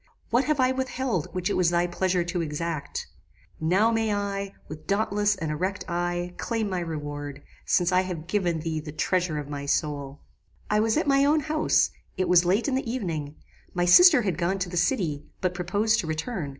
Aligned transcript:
What 0.31 0.45
have 0.45 0.59
I 0.59 0.71
withheld 0.71 1.27
which 1.31 1.47
it 1.47 1.53
was 1.55 1.69
thy 1.69 1.85
pleasure 1.85 2.23
to 2.23 2.41
exact? 2.41 3.05
Now 3.59 3.91
may 3.91 4.11
I, 4.11 4.55
with 4.67 4.87
dauntless 4.87 5.35
and 5.35 5.51
erect 5.51 5.85
eye, 5.87 6.33
claim 6.37 6.67
my 6.71 6.79
reward, 6.79 7.43
since 7.67 7.91
I 7.91 8.01
have 8.01 8.25
given 8.25 8.61
thee 8.61 8.79
the 8.79 8.91
treasure 8.91 9.37
of 9.37 9.47
my 9.47 9.67
soul. 9.67 10.21
"I 10.71 10.79
was 10.79 10.97
at 10.97 11.05
my 11.05 11.23
own 11.23 11.41
house: 11.41 11.91
it 12.17 12.27
was 12.27 12.45
late 12.45 12.67
in 12.67 12.73
the 12.73 12.91
evening: 12.91 13.35
my 13.75 13.85
sister 13.85 14.23
had 14.23 14.39
gone 14.39 14.57
to 14.57 14.69
the 14.69 14.75
city, 14.75 15.23
but 15.39 15.53
proposed 15.53 15.99
to 15.99 16.07
return. 16.07 16.49